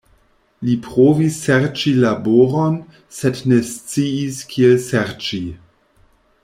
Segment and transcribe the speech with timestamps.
[0.67, 2.81] Li provis serĉi laboron,
[3.19, 5.45] sed ne sciis kiel serĉi.